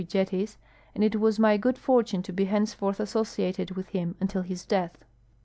jetties, 0.07 0.57
and 0.95 1.03
it 1.03 1.19
was 1.19 1.37
my 1.37 1.57
good 1.57 1.77
fortune 1.77 2.23
to 2.23 2.31
1 2.31 2.39
>e 2.39 2.45
henceforth 2.45 2.99
associated 2.99 3.67
Avith 3.67 3.89
him 3.89 4.15
until 4.19 4.41
his 4.41 4.65
death. 4.65 5.05